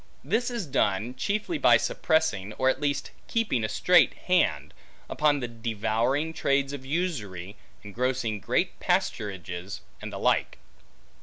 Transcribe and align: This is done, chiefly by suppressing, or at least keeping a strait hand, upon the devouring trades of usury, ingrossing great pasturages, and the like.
This 0.23 0.49
is 0.49 0.65
done, 0.65 1.13
chiefly 1.13 1.59
by 1.59 1.77
suppressing, 1.77 2.53
or 2.53 2.69
at 2.69 2.81
least 2.81 3.11
keeping 3.27 3.63
a 3.63 3.69
strait 3.69 4.15
hand, 4.15 4.73
upon 5.07 5.41
the 5.41 5.47
devouring 5.47 6.33
trades 6.33 6.73
of 6.73 6.83
usury, 6.83 7.55
ingrossing 7.85 8.39
great 8.41 8.79
pasturages, 8.79 9.81
and 10.01 10.11
the 10.11 10.17
like. 10.17 10.57